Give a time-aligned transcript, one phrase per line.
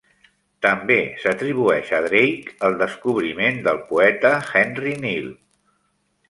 [0.65, 5.33] També s'atribueix a Drake el descobriment del poeta Henry Neele.